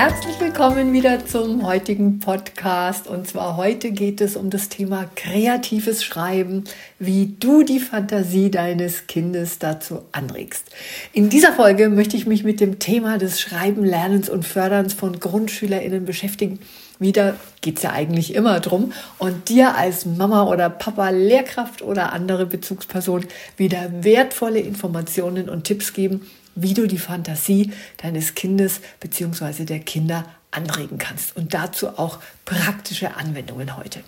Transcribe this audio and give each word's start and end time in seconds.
Herzlich 0.00 0.38
willkommen 0.38 0.92
wieder 0.92 1.26
zum 1.26 1.66
heutigen 1.66 2.20
Podcast. 2.20 3.08
Und 3.08 3.26
zwar 3.26 3.56
heute 3.56 3.90
geht 3.90 4.20
es 4.20 4.36
um 4.36 4.48
das 4.48 4.68
Thema 4.68 5.10
kreatives 5.16 6.04
Schreiben, 6.04 6.62
wie 7.00 7.34
du 7.40 7.64
die 7.64 7.80
Fantasie 7.80 8.48
deines 8.48 9.08
Kindes 9.08 9.58
dazu 9.58 10.02
anregst. 10.12 10.70
In 11.12 11.30
dieser 11.30 11.52
Folge 11.52 11.88
möchte 11.88 12.16
ich 12.16 12.28
mich 12.28 12.44
mit 12.44 12.60
dem 12.60 12.78
Thema 12.78 13.18
des 13.18 13.40
Schreiben, 13.40 13.84
Lernens 13.84 14.30
und 14.30 14.46
Förderns 14.46 14.94
von 14.94 15.18
GrundschülerInnen 15.18 16.04
beschäftigen. 16.04 16.60
Wieder 17.00 17.34
geht 17.60 17.78
es 17.78 17.82
ja 17.82 17.90
eigentlich 17.90 18.36
immer 18.36 18.60
drum 18.60 18.92
und 19.18 19.48
dir 19.48 19.74
als 19.74 20.06
Mama 20.06 20.44
oder 20.44 20.70
Papa, 20.70 21.10
Lehrkraft 21.10 21.82
oder 21.82 22.12
andere 22.12 22.46
Bezugsperson 22.46 23.24
wieder 23.56 23.90
wertvolle 24.04 24.60
Informationen 24.60 25.48
und 25.48 25.64
Tipps 25.64 25.92
geben, 25.92 26.20
wie 26.62 26.74
du 26.74 26.86
die 26.86 26.98
Fantasie 26.98 27.72
deines 28.02 28.34
Kindes 28.34 28.80
bzw. 29.00 29.64
der 29.64 29.80
Kinder 29.80 30.24
anregen 30.50 30.98
kannst. 30.98 31.36
Und 31.36 31.54
dazu 31.54 31.98
auch 31.98 32.18
praktische 32.44 33.16
Anwendungen 33.16 33.76
heute. 33.76 34.00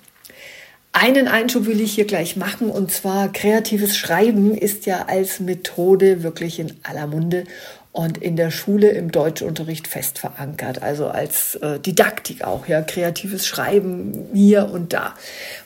Einen 0.92 1.28
Einschub 1.28 1.66
will 1.66 1.80
ich 1.80 1.94
hier 1.94 2.04
gleich 2.04 2.34
machen 2.34 2.68
und 2.68 2.90
zwar 2.90 3.32
kreatives 3.32 3.96
Schreiben 3.96 4.56
ist 4.56 4.86
ja 4.86 5.06
als 5.06 5.38
Methode 5.38 6.24
wirklich 6.24 6.58
in 6.58 6.74
aller 6.82 7.06
Munde 7.06 7.44
und 7.92 8.18
in 8.18 8.36
der 8.36 8.50
Schule 8.50 8.90
im 8.90 9.10
Deutschunterricht 9.10 9.88
fest 9.88 10.18
verankert, 10.20 10.82
also 10.82 11.08
als 11.08 11.56
äh, 11.56 11.80
Didaktik 11.80 12.44
auch, 12.44 12.66
ja, 12.68 12.82
kreatives 12.82 13.46
Schreiben 13.46 14.28
hier 14.32 14.70
und 14.70 14.92
da. 14.92 15.14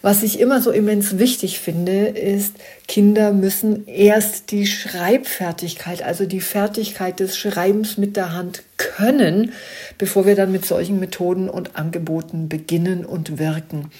Was 0.00 0.22
ich 0.22 0.40
immer 0.40 0.62
so 0.62 0.70
immens 0.70 1.18
wichtig 1.18 1.58
finde, 1.58 2.06
ist, 2.06 2.56
Kinder 2.86 3.32
müssen 3.32 3.86
erst 3.86 4.50
die 4.50 4.66
Schreibfertigkeit, 4.66 6.02
also 6.02 6.26
die 6.26 6.42
Fertigkeit 6.42 7.18
des 7.18 7.36
Schreibens 7.36 7.96
mit 7.96 8.16
der 8.16 8.32
Hand 8.32 8.62
können, 8.76 9.52
bevor 9.96 10.26
wir 10.26 10.36
dann 10.36 10.52
mit 10.52 10.66
solchen 10.66 11.00
Methoden 11.00 11.48
und 11.48 11.76
Angeboten 11.76 12.48
beginnen 12.48 13.06
und 13.06 13.38
wirken. 13.38 13.90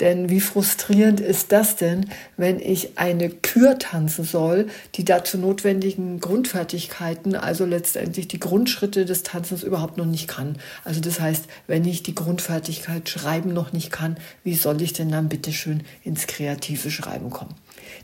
Denn 0.00 0.28
wie 0.28 0.40
frustrierend 0.40 1.20
ist 1.20 1.52
das 1.52 1.76
denn, 1.76 2.10
wenn 2.36 2.58
ich 2.58 2.98
eine 2.98 3.30
Kür 3.30 3.78
tanzen 3.78 4.24
soll, 4.24 4.66
die 4.96 5.04
dazu 5.04 5.38
notwendigen 5.38 6.18
Grundfertigkeiten, 6.18 7.36
also 7.36 7.64
letztendlich 7.64 8.26
die 8.26 8.40
Grundschritte 8.40 9.04
des 9.04 9.22
Tanzens 9.22 9.62
überhaupt 9.62 9.98
noch 9.98 10.06
nicht 10.06 10.26
kann. 10.26 10.56
Also 10.84 11.00
das 11.00 11.20
heißt, 11.20 11.44
wenn 11.68 11.84
ich 11.84 12.02
die 12.02 12.14
Grundfertigkeit 12.14 13.08
Schreiben 13.08 13.52
noch 13.52 13.72
nicht 13.72 13.92
kann, 13.92 14.16
wie 14.42 14.54
soll 14.54 14.82
ich 14.82 14.92
denn 14.92 15.10
dann 15.10 15.28
bitte 15.28 15.52
schön 15.52 15.84
ins 16.02 16.26
kreative 16.26 16.90
Schreiben 16.90 17.30
kommen? 17.30 17.54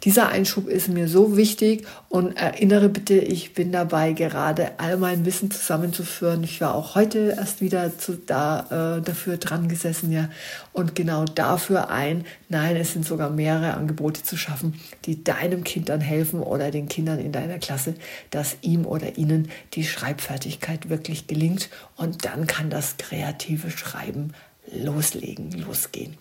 Dieser 0.05 0.29
Einschub 0.29 0.69
ist 0.69 0.89
mir 0.89 1.09
so 1.09 1.37
wichtig 1.37 1.87
und 2.09 2.37
erinnere 2.37 2.89
bitte, 2.89 3.15
ich 3.15 3.55
bin 3.55 3.73
dabei, 3.73 4.13
gerade 4.13 4.73
all 4.79 4.97
mein 4.97 5.25
Wissen 5.25 5.51
zusammenzuführen. 5.51 6.45
Ich 6.45 6.61
war 6.61 6.75
auch 6.75 6.95
heute 6.95 7.35
erst 7.37 7.61
wieder 7.61 7.99
zu, 7.99 8.15
da, 8.15 8.99
äh, 8.99 9.03
dafür 9.03 9.37
dran 9.37 9.69
gesessen, 9.69 10.13
ja, 10.13 10.29
und 10.73 10.95
genau 10.95 11.25
dafür 11.25 11.91
ein, 11.91 12.25
nein, 12.49 12.77
es 12.77 12.93
sind 12.93 13.05
sogar 13.05 13.31
mehrere 13.31 13.75
Angebote 13.75 14.23
zu 14.23 14.37
schaffen, 14.37 14.81
die 15.05 15.25
deinem 15.25 15.65
Kind 15.65 15.89
dann 15.89 16.01
helfen 16.01 16.41
oder 16.41 16.71
den 16.71 16.89
Kindern 16.89 17.19
in 17.19 17.33
deiner 17.33 17.59
Klasse, 17.59 17.95
dass 18.31 18.57
ihm 18.63 18.87
oder 18.87 19.19
ihnen 19.19 19.51
die 19.75 19.85
Schreibfertigkeit 19.85 20.89
wirklich 20.89 21.27
gelingt 21.27 21.69
und 21.97 22.25
dann 22.25 22.47
kann 22.47 22.71
das 22.71 22.97
kreative 22.97 23.71
Schreiben 23.71 24.33
loslegen, 24.73 25.53
losgehen. 25.53 26.17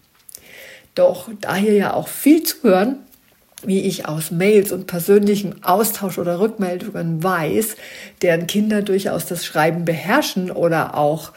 Doch 0.95 1.29
da 1.41 1.55
hier 1.55 1.73
ja 1.73 1.93
auch 1.93 2.07
viel 2.07 2.43
zu 2.43 2.63
hören, 2.63 2.97
wie 3.63 3.81
ich 3.81 4.07
aus 4.07 4.31
Mails 4.31 4.71
und 4.71 4.87
persönlichem 4.87 5.55
Austausch 5.63 6.19
oder 6.19 6.39
Rückmeldungen 6.39 7.23
weiß, 7.23 7.75
deren 8.21 8.47
Kinder 8.47 8.81
durchaus 8.81 9.25
das 9.25 9.45
Schreiben 9.45 9.85
beherrschen 9.85 10.51
oder 10.51 10.95
auch 10.95 11.31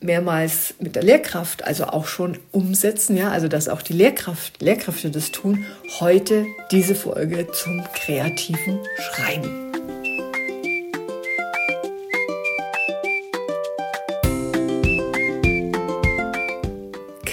mehrmals 0.00 0.74
mit 0.80 0.96
der 0.96 1.02
Lehrkraft, 1.02 1.64
also 1.64 1.84
auch 1.84 2.06
schon 2.06 2.38
umsetzen, 2.50 3.16
ja, 3.16 3.30
also 3.30 3.46
dass 3.48 3.68
auch 3.68 3.82
die 3.82 3.92
Lehrkraft, 3.92 4.60
Lehrkräfte 4.60 5.10
das 5.10 5.30
tun, 5.30 5.64
heute 6.00 6.46
diese 6.72 6.94
Folge 6.94 7.46
zum 7.52 7.84
kreativen 7.94 8.80
Schreiben. 8.98 9.69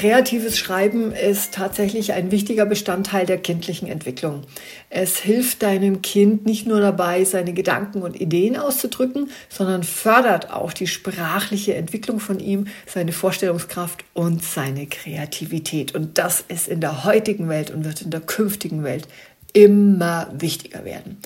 Kreatives 0.07 0.57
Schreiben 0.57 1.11
ist 1.11 1.53
tatsächlich 1.53 2.13
ein 2.13 2.31
wichtiger 2.31 2.65
Bestandteil 2.65 3.25
der 3.25 3.39
kindlichen 3.39 3.89
Entwicklung. 3.89 4.43
Es 4.89 5.17
hilft 5.17 5.63
deinem 5.63 6.01
Kind 6.01 6.45
nicht 6.45 6.65
nur 6.65 6.79
dabei, 6.79 7.25
seine 7.25 7.51
Gedanken 7.51 8.01
und 8.03 8.21
Ideen 8.21 8.55
auszudrücken, 8.55 9.29
sondern 9.49 9.83
fördert 9.83 10.49
auch 10.49 10.71
die 10.71 10.87
sprachliche 10.87 11.75
Entwicklung 11.75 12.21
von 12.21 12.39
ihm, 12.39 12.67
seine 12.85 13.11
Vorstellungskraft 13.11 14.05
und 14.13 14.41
seine 14.41 14.87
Kreativität. 14.87 15.93
Und 15.93 16.17
das 16.17 16.41
ist 16.47 16.69
in 16.69 16.79
der 16.79 17.03
heutigen 17.03 17.49
Welt 17.49 17.69
und 17.69 17.83
wird 17.83 18.01
in 18.01 18.09
der 18.09 18.21
künftigen 18.21 18.85
Welt 18.85 19.09
immer 19.51 20.29
wichtiger 20.31 20.85
werden. 20.85 21.17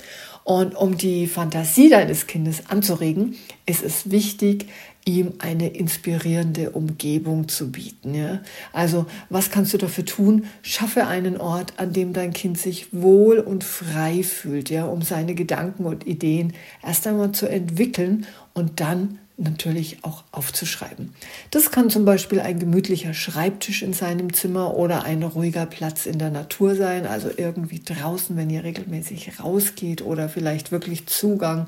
Und 0.44 0.76
um 0.76 0.98
die 0.98 1.28
Fantasie 1.28 1.90
deines 1.90 2.26
Kindes 2.26 2.64
anzuregen, 2.68 3.36
ist 3.68 3.84
es 3.84 4.10
wichtig, 4.10 4.66
ihm 5.06 5.34
eine 5.40 5.70
inspirierende 5.70 6.72
Umgebung 6.72 7.48
zu 7.48 7.72
bieten. 7.72 8.14
Ja? 8.14 8.42
Also 8.72 9.06
was 9.30 9.50
kannst 9.50 9.74
du 9.74 9.78
dafür 9.78 10.06
tun? 10.06 10.46
Schaffe 10.62 11.08
einen 11.08 11.38
Ort, 11.38 11.74
an 11.78 11.94
dem 11.94 12.14
dein 12.14 12.34
Kind 12.34 12.58
sich 12.58 12.88
wohl 12.92 13.40
und 13.40 13.64
frei 13.64 14.24
fühlt, 14.24 14.70
ja, 14.70 14.86
um 14.86 15.02
seine 15.02 15.34
Gedanken 15.34 15.86
und 15.86 16.06
Ideen 16.06 16.54
erst 16.84 17.08
einmal 17.08 17.32
zu 17.32 17.48
entwickeln 17.50 18.28
und 18.54 18.80
dann 18.80 19.20
natürlich 19.38 20.04
auch 20.04 20.24
aufzuschreiben. 20.32 21.14
Das 21.50 21.72
kann 21.72 21.90
zum 21.90 22.06
Beispiel 22.06 22.40
ein 22.40 22.60
gemütlicher 22.60 23.14
Schreibtisch 23.14 23.82
in 23.82 23.94
seinem 23.94 24.34
Zimmer 24.34 24.76
oder 24.76 25.04
ein 25.04 25.24
ruhiger 25.24 25.66
Platz 25.66 26.06
in 26.06 26.20
der 26.20 26.30
Natur 26.30 26.76
sein, 26.76 27.08
also 27.08 27.30
irgendwie 27.36 27.82
draußen, 27.84 28.38
wenn 28.38 28.50
ihr 28.50 28.64
regelmäßig 28.64 29.40
rausgeht 29.40 30.04
oder 30.04 30.30
vielleicht 30.30 30.72
wirklich 30.72 31.08
Zugang 31.08 31.68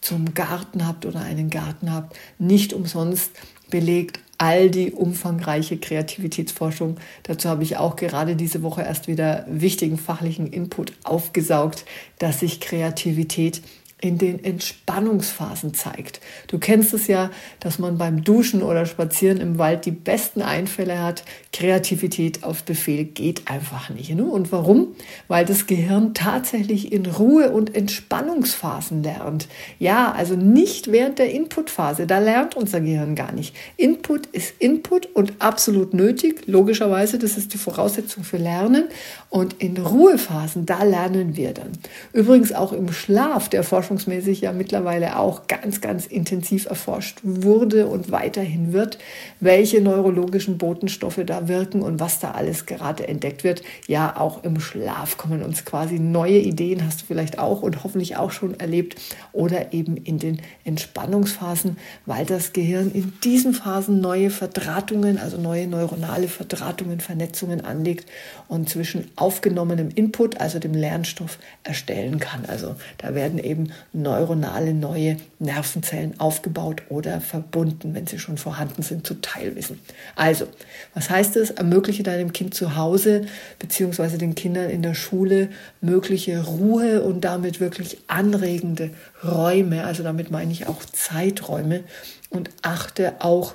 zum 0.00 0.34
Garten 0.34 0.86
habt 0.86 1.06
oder 1.06 1.20
einen 1.20 1.50
Garten 1.50 1.92
habt, 1.92 2.16
nicht 2.38 2.72
umsonst 2.72 3.32
belegt 3.70 4.20
all 4.38 4.70
die 4.70 4.92
umfangreiche 4.92 5.78
Kreativitätsforschung. 5.78 6.96
Dazu 7.24 7.48
habe 7.48 7.64
ich 7.64 7.76
auch 7.76 7.96
gerade 7.96 8.36
diese 8.36 8.62
Woche 8.62 8.82
erst 8.82 9.08
wieder 9.08 9.44
wichtigen 9.48 9.98
fachlichen 9.98 10.46
Input 10.46 10.92
aufgesaugt, 11.02 11.84
dass 12.18 12.40
sich 12.40 12.60
Kreativität 12.60 13.62
in 14.00 14.16
den 14.16 14.44
Entspannungsphasen 14.44 15.74
zeigt. 15.74 16.20
Du 16.46 16.58
kennst 16.58 16.94
es 16.94 17.08
ja, 17.08 17.30
dass 17.58 17.80
man 17.80 17.98
beim 17.98 18.22
Duschen 18.22 18.62
oder 18.62 18.86
Spazieren 18.86 19.40
im 19.40 19.58
Wald 19.58 19.86
die 19.86 19.90
besten 19.90 20.40
Einfälle 20.40 21.02
hat. 21.02 21.24
Kreativität 21.52 22.44
auf 22.44 22.62
Befehl 22.62 23.04
geht 23.04 23.50
einfach 23.50 23.90
nicht. 23.90 24.14
Ne? 24.14 24.24
Und 24.24 24.52
warum? 24.52 24.94
Weil 25.26 25.44
das 25.44 25.66
Gehirn 25.66 26.14
tatsächlich 26.14 26.92
in 26.92 27.06
Ruhe- 27.06 27.50
und 27.50 27.74
Entspannungsphasen 27.74 29.02
lernt. 29.02 29.48
Ja, 29.80 30.12
also 30.12 30.36
nicht 30.36 30.92
während 30.92 31.18
der 31.18 31.32
Inputphase. 31.32 32.06
Da 32.06 32.20
lernt 32.20 32.54
unser 32.54 32.80
Gehirn 32.80 33.16
gar 33.16 33.32
nicht. 33.32 33.56
Input 33.76 34.26
ist 34.26 34.54
Input 34.60 35.06
und 35.06 35.32
absolut 35.40 35.92
nötig. 35.92 36.42
Logischerweise, 36.46 37.18
das 37.18 37.36
ist 37.36 37.52
die 37.52 37.58
Voraussetzung 37.58 38.22
für 38.22 38.36
Lernen. 38.36 38.84
Und 39.28 39.54
in 39.54 39.76
Ruhephasen, 39.76 40.66
da 40.66 40.84
lernen 40.84 41.36
wir 41.36 41.52
dann. 41.52 41.72
Übrigens 42.12 42.52
auch 42.52 42.72
im 42.72 42.92
Schlaf, 42.92 43.48
der 43.48 43.64
Forschung 43.64 43.87
forschungsmäßig 43.88 44.42
ja 44.42 44.52
mittlerweile 44.52 45.18
auch 45.18 45.46
ganz, 45.46 45.80
ganz 45.80 46.06
intensiv 46.06 46.66
erforscht 46.66 47.20
wurde 47.22 47.86
und 47.86 48.12
weiterhin 48.12 48.74
wird, 48.74 48.98
welche 49.40 49.80
neurologischen 49.80 50.58
Botenstoffe 50.58 51.20
da 51.24 51.48
wirken 51.48 51.80
und 51.80 51.98
was 51.98 52.20
da 52.20 52.32
alles 52.32 52.66
gerade 52.66 53.08
entdeckt 53.08 53.44
wird. 53.44 53.62
Ja, 53.86 54.14
auch 54.18 54.44
im 54.44 54.60
Schlaf 54.60 55.16
kommen 55.16 55.42
uns 55.42 55.64
quasi 55.64 55.98
neue 55.98 56.38
Ideen, 56.38 56.84
hast 56.84 57.00
du 57.00 57.06
vielleicht 57.06 57.38
auch 57.38 57.62
und 57.62 57.82
hoffentlich 57.82 58.16
auch 58.16 58.30
schon 58.30 58.60
erlebt, 58.60 59.00
oder 59.32 59.72
eben 59.72 59.96
in 59.96 60.18
den 60.18 60.42
Entspannungsphasen, 60.64 61.78
weil 62.04 62.26
das 62.26 62.52
Gehirn 62.52 62.90
in 62.92 63.14
diesen 63.24 63.54
Phasen 63.54 64.00
neue 64.00 64.30
Verdrahtungen, 64.30 65.18
also 65.18 65.38
neue 65.38 65.66
neuronale 65.66 66.28
Verdrahtungen, 66.28 67.00
Vernetzungen 67.00 67.64
anlegt 67.64 68.10
und 68.48 68.68
zwischen 68.68 69.10
aufgenommenem 69.16 69.88
Input, 69.94 70.40
also 70.40 70.58
dem 70.58 70.74
Lernstoff, 70.74 71.38
erstellen 71.62 72.18
kann. 72.18 72.44
Also 72.46 72.74
da 72.98 73.14
werden 73.14 73.38
eben 73.38 73.72
neuronale 73.92 74.74
neue 74.74 75.16
Nervenzellen 75.38 76.18
aufgebaut 76.18 76.82
oder 76.88 77.20
verbunden, 77.20 77.94
wenn 77.94 78.06
sie 78.06 78.18
schon 78.18 78.38
vorhanden 78.38 78.82
sind, 78.82 79.06
zu 79.06 79.14
Teilwissen. 79.14 79.80
Also, 80.16 80.46
was 80.94 81.10
heißt 81.10 81.36
es? 81.36 81.50
Ermögliche 81.50 82.02
deinem 82.02 82.32
Kind 82.32 82.54
zu 82.54 82.76
Hause 82.76 83.22
beziehungsweise 83.58 84.18
den 84.18 84.34
Kindern 84.34 84.70
in 84.70 84.82
der 84.82 84.94
Schule 84.94 85.48
mögliche 85.80 86.44
Ruhe 86.44 87.02
und 87.02 87.22
damit 87.22 87.60
wirklich 87.60 87.98
anregende 88.06 88.90
Räume. 89.24 89.84
Also 89.84 90.02
damit 90.02 90.30
meine 90.30 90.52
ich 90.52 90.66
auch 90.66 90.84
Zeiträume 90.84 91.84
und 92.30 92.50
achte 92.62 93.14
auch 93.20 93.54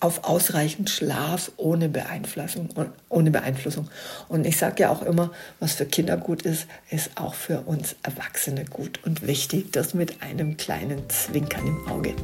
auf 0.00 0.24
ausreichend 0.24 0.90
Schlaf 0.90 1.52
ohne 1.56 1.88
Beeinflussung. 1.88 2.68
Ohne 3.08 3.30
Beeinflussung. 3.30 3.88
Und 4.28 4.46
ich 4.46 4.56
sage 4.56 4.82
ja 4.82 4.90
auch 4.90 5.02
immer, 5.02 5.30
was 5.60 5.74
für 5.74 5.86
Kinder 5.86 6.16
gut 6.16 6.42
ist, 6.42 6.66
ist 6.90 7.10
auch 7.16 7.34
für 7.34 7.60
uns 7.62 7.96
Erwachsene 8.02 8.64
gut 8.64 9.00
und 9.04 9.26
wichtig. 9.26 9.72
Das 9.72 9.94
mit 9.94 10.22
einem 10.22 10.56
kleinen 10.56 11.08
Zwinkern 11.08 11.66
im 11.66 11.88
Auge. 11.88 12.14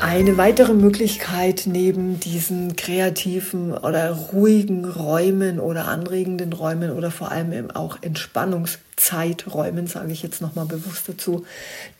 Eine 0.00 0.38
weitere 0.38 0.72
Möglichkeit 0.72 1.64
neben 1.66 2.18
diesen 2.18 2.76
kreativen 2.76 3.72
oder 3.72 4.10
ruhigen 4.32 4.86
Räumen 4.86 5.60
oder 5.60 5.86
anregenden 5.86 6.54
Räumen 6.54 6.92
oder 6.92 7.10
vor 7.10 7.30
allem 7.30 7.70
auch 7.70 7.98
Entspannungs 8.00 8.78
Zeiträumen, 8.98 9.86
sage 9.86 10.12
ich 10.12 10.22
jetzt 10.22 10.42
nochmal 10.42 10.66
bewusst 10.66 11.08
dazu. 11.08 11.46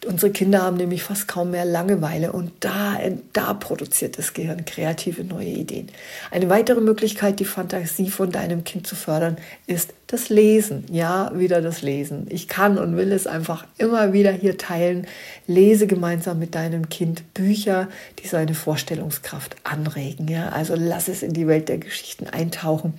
Unsere 0.07 0.33
Kinder 0.33 0.63
haben 0.63 0.77
nämlich 0.77 1.05
fast 1.05 1.29
kaum 1.29 1.53
mehr 1.53 1.65
Langeweile 1.65 2.33
und 2.33 2.53
da, 2.61 2.99
da 3.33 3.55
produziert 3.55 4.19
das 4.19 4.35
Gehirn 4.35 4.65
kreative 4.65 5.25
neue 5.25 5.47
Ideen. 5.47 5.89
Eine 6.31 6.51
weitere 6.51 6.81
Möglichkeit, 6.81 7.41
die 7.41 7.45
Fantasie 7.45 8.11
von 8.11 8.33
deinem 8.33 8.65
Kind 8.65 8.87
zu 8.87 8.97
fördern, 8.97 9.37
ist 9.67 9.95
das 10.09 10.29
Lesen. 10.29 10.85
Ja, 10.91 11.31
wieder 11.35 11.63
das 11.63 11.83
Lesen. 11.83 12.27
Ich 12.31 12.49
kann 12.49 12.79
und 12.79 12.97
will 12.97 13.13
es 13.13 13.27
einfach 13.27 13.67
immer 13.77 14.13
wieder 14.13 14.33
hier 14.33 14.59
teilen. 14.59 15.07
Lese 15.47 15.87
gemeinsam 15.87 16.39
mit 16.39 16.55
deinem 16.55 16.89
Kind 16.89 17.33
Bücher, 17.35 17.89
die 18.19 18.27
seine 18.27 18.55
Vorstellungskraft 18.55 19.57
anregen. 19.65 20.27
Ja, 20.27 20.49
also 20.49 20.75
lass 20.77 21.09
es 21.09 21.23
in 21.23 21.33
die 21.33 21.47
Welt 21.47 21.69
der 21.69 21.79
Geschichten 21.79 22.27
eintauchen 22.27 22.95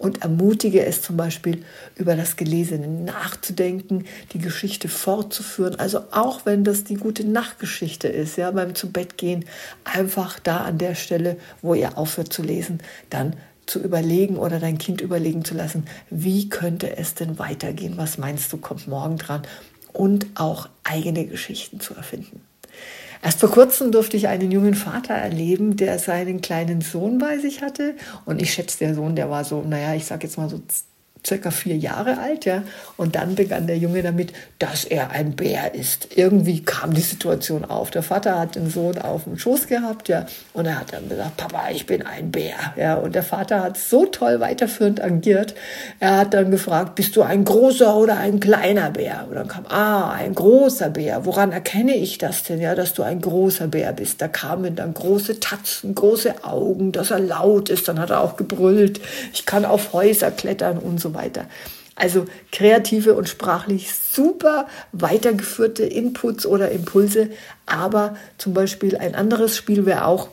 und 0.00 0.22
ermutige 0.22 0.86
es 0.86 1.02
zum 1.02 1.18
Beispiel 1.18 1.62
über 1.94 2.16
das 2.16 2.36
Gelesene 2.36 2.88
nachzudenken, 2.88 4.06
die 4.32 4.38
Geschichte 4.38 4.88
fortzuführen. 4.88 5.78
Also 5.78 6.04
auch 6.10 6.46
wenn 6.46 6.64
das 6.64 6.84
die 6.84 6.94
gute 6.94 7.22
Nachtgeschichte 7.22 8.08
ist, 8.08 8.38
ja, 8.38 8.50
beim 8.50 8.74
Zubettgehen, 8.74 9.44
einfach 9.84 10.40
da 10.40 10.62
an 10.62 10.78
der 10.78 10.94
Stelle, 10.94 11.36
wo 11.60 11.74
ihr 11.74 11.98
aufhört 11.98 12.32
zu 12.32 12.42
lesen, 12.42 12.78
dann 13.10 13.36
zu 13.66 13.78
überlegen 13.78 14.38
oder 14.38 14.58
dein 14.58 14.78
Kind 14.78 15.02
überlegen 15.02 15.44
zu 15.44 15.54
lassen, 15.54 15.84
wie 16.08 16.48
könnte 16.48 16.96
es 16.96 17.12
denn 17.12 17.38
weitergehen? 17.38 17.98
Was 17.98 18.16
meinst 18.16 18.50
du, 18.54 18.56
kommt 18.56 18.88
morgen 18.88 19.18
dran? 19.18 19.42
Und 19.92 20.28
auch 20.34 20.70
eigene 20.82 21.26
Geschichten 21.26 21.78
zu 21.78 21.94
erfinden. 21.94 22.40
Erst 23.22 23.40
vor 23.40 23.50
kurzem 23.50 23.92
durfte 23.92 24.16
ich 24.16 24.28
einen 24.28 24.50
jungen 24.50 24.74
Vater 24.74 25.14
erleben, 25.14 25.76
der 25.76 25.98
seinen 25.98 26.40
kleinen 26.40 26.80
Sohn 26.80 27.18
bei 27.18 27.38
sich 27.38 27.60
hatte. 27.60 27.94
Und 28.24 28.40
ich 28.40 28.52
schätze, 28.52 28.78
der 28.78 28.94
Sohn, 28.94 29.14
der 29.14 29.28
war 29.28 29.44
so, 29.44 29.62
naja, 29.62 29.94
ich 29.94 30.06
sag 30.06 30.22
jetzt 30.22 30.38
mal 30.38 30.48
so 30.48 30.60
circa 31.26 31.50
vier 31.50 31.76
Jahre 31.76 32.18
alt, 32.18 32.44
ja. 32.44 32.62
Und 32.96 33.14
dann 33.16 33.34
begann 33.34 33.66
der 33.66 33.78
Junge 33.78 34.02
damit, 34.02 34.32
dass 34.58 34.84
er 34.84 35.10
ein 35.10 35.36
Bär 35.36 35.74
ist. 35.74 36.16
Irgendwie 36.16 36.62
kam 36.62 36.94
die 36.94 37.00
Situation 37.00 37.64
auf. 37.64 37.90
Der 37.90 38.02
Vater 38.02 38.38
hat 38.38 38.56
den 38.56 38.70
Sohn 38.70 38.98
auf 38.98 39.24
dem 39.24 39.38
Schoß 39.38 39.66
gehabt, 39.66 40.08
ja. 40.08 40.26
Und 40.52 40.66
er 40.66 40.80
hat 40.80 40.92
dann 40.92 41.08
gesagt, 41.08 41.36
Papa, 41.36 41.70
ich 41.72 41.86
bin 41.86 42.04
ein 42.06 42.30
Bär, 42.30 42.54
ja. 42.76 42.94
Und 42.94 43.14
der 43.14 43.22
Vater 43.22 43.62
hat 43.62 43.76
so 43.76 44.06
toll 44.06 44.40
weiterführend 44.40 45.02
agiert. 45.02 45.54
Er 45.98 46.18
hat 46.18 46.34
dann 46.34 46.50
gefragt, 46.50 46.94
bist 46.94 47.16
du 47.16 47.22
ein 47.22 47.44
großer 47.44 47.96
oder 47.96 48.16
ein 48.18 48.40
kleiner 48.40 48.90
Bär? 48.90 49.26
Und 49.28 49.34
dann 49.34 49.48
kam, 49.48 49.66
ah, 49.68 50.10
ein 50.12 50.34
großer 50.34 50.90
Bär. 50.90 51.24
Woran 51.26 51.52
erkenne 51.52 51.94
ich 51.94 52.18
das 52.18 52.44
denn, 52.44 52.60
ja, 52.60 52.74
dass 52.74 52.94
du 52.94 53.02
ein 53.02 53.20
großer 53.20 53.68
Bär 53.68 53.92
bist? 53.92 54.22
Da 54.22 54.28
kamen 54.28 54.76
dann 54.76 54.94
große 54.94 55.40
Tatzen, 55.40 55.94
große 55.94 56.44
Augen, 56.44 56.92
dass 56.92 57.10
er 57.10 57.20
laut 57.20 57.68
ist. 57.68 57.88
Dann 57.88 57.98
hat 57.98 58.10
er 58.10 58.20
auch 58.20 58.36
gebrüllt, 58.36 59.00
ich 59.32 59.46
kann 59.46 59.64
auf 59.64 59.92
Häuser 59.92 60.30
klettern 60.30 60.78
und 60.78 61.00
weiter. 61.14 61.46
Also 61.96 62.24
kreative 62.50 63.14
und 63.14 63.28
sprachlich 63.28 63.92
super 63.92 64.66
weitergeführte 64.92 65.84
Inputs 65.84 66.46
oder 66.46 66.70
Impulse, 66.70 67.28
aber 67.66 68.16
zum 68.38 68.54
Beispiel 68.54 68.96
ein 68.96 69.14
anderes 69.14 69.56
Spiel 69.56 69.84
wäre 69.84 70.06
auch, 70.06 70.28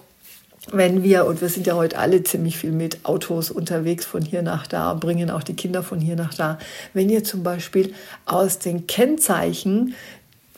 wenn 0.72 1.04
wir, 1.04 1.26
und 1.26 1.42
wir 1.42 1.50
sind 1.50 1.68
ja 1.68 1.76
heute 1.76 1.98
alle 1.98 2.24
ziemlich 2.24 2.58
viel 2.58 2.72
mit 2.72 3.06
Autos 3.06 3.52
unterwegs 3.52 4.06
von 4.06 4.22
hier 4.22 4.42
nach 4.42 4.68
da, 4.68 4.94
bringen 4.94 5.30
auch 5.30 5.44
die 5.44 5.56
Kinder 5.56 5.84
von 5.84 6.00
hier 6.00 6.16
nach 6.16 6.34
da, 6.34 6.58
wenn 6.94 7.10
ihr 7.10 7.24
zum 7.24 7.44
Beispiel 7.44 7.94
aus 8.26 8.60
den 8.60 8.88
Kennzeichen 8.88 9.96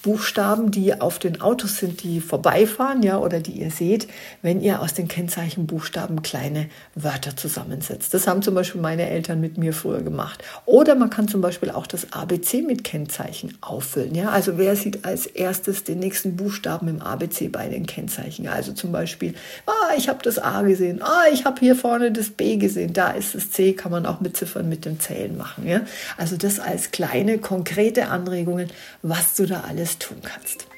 Buchstaben, 0.01 0.71
die 0.71 0.99
auf 0.99 1.19
den 1.19 1.41
Autos 1.41 1.77
sind, 1.77 2.03
die 2.03 2.21
vorbeifahren, 2.21 3.03
ja, 3.03 3.17
oder 3.17 3.39
die 3.39 3.51
ihr 3.51 3.71
seht, 3.71 4.07
wenn 4.41 4.61
ihr 4.61 4.81
aus 4.81 4.93
den 4.93 5.07
Kennzeichenbuchstaben 5.07 6.21
kleine 6.21 6.67
Wörter 6.95 7.35
zusammensetzt. 7.35 8.13
Das 8.13 8.27
haben 8.27 8.41
zum 8.41 8.55
Beispiel 8.55 8.81
meine 8.81 9.09
Eltern 9.09 9.41
mit 9.41 9.57
mir 9.57 9.73
früher 9.73 10.01
gemacht. 10.01 10.43
Oder 10.65 10.95
man 10.95 11.09
kann 11.09 11.27
zum 11.27 11.41
Beispiel 11.41 11.69
auch 11.69 11.85
das 11.85 12.13
ABC 12.13 12.61
mit 12.61 12.83
Kennzeichen 12.83 13.57
auffüllen, 13.61 14.15
ja. 14.15 14.29
Also 14.29 14.57
wer 14.57 14.75
sieht 14.75 15.05
als 15.05 15.25
erstes 15.25 15.83
den 15.83 15.99
nächsten 15.99 16.37
Buchstaben 16.37 16.87
im 16.87 17.01
ABC 17.01 17.49
bei 17.49 17.67
den 17.67 17.85
Kennzeichen? 17.85 18.47
Also 18.47 18.71
zum 18.71 18.91
Beispiel, 18.91 19.33
ah, 19.65 19.93
ich 19.97 20.07
habe 20.07 20.19
das 20.23 20.39
A 20.39 20.61
gesehen, 20.61 21.01
ah, 21.01 21.23
ich 21.31 21.45
habe 21.45 21.59
hier 21.59 21.75
vorne 21.75 22.11
das 22.11 22.29
B 22.29 22.55
gesehen, 22.55 22.93
da 22.93 23.11
ist 23.11 23.35
das 23.35 23.51
C, 23.51 23.73
kann 23.73 23.91
man 23.91 24.05
auch 24.05 24.21
mit 24.21 24.37
Ziffern 24.37 24.69
mit 24.69 24.85
dem 24.85 24.99
Zählen 24.99 25.35
machen, 25.35 25.67
ja. 25.67 25.81
Also 26.17 26.37
das 26.37 26.59
als 26.59 26.91
kleine 26.91 27.37
konkrete 27.37 28.07
Anregungen, 28.07 28.69
was 29.01 29.35
du 29.35 29.45
da 29.45 29.65
alles 29.67 29.88
tun 29.97 30.21
kannst. 30.21 30.68